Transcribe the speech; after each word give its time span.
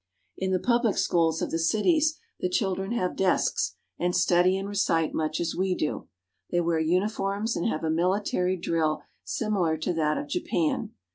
In 0.35 0.49
the 0.49 0.57
public 0.57 0.97
schools 0.97 1.43
of 1.43 1.51
the 1.51 1.59
cities 1.59 2.17
the 2.39 2.49
children 2.49 2.91
have 2.93 3.15
desks, 3.15 3.75
and 3.99 4.15
study 4.15 4.57
and 4.57 4.67
recite 4.67 5.13
much 5.13 5.39
as 5.39 5.53
we 5.55 5.75
do. 5.75 6.07
They 6.49 6.59
wear 6.59 6.79
uniforms 6.79 7.55
and 7.55 7.67
have 7.69 7.83
a 7.83 7.91
military 7.91 8.57
drill 8.57 9.03
similar 9.23 9.77
to 9.77 9.93
that 9.93 10.17
of 10.17 10.27
Japan. 10.27 10.95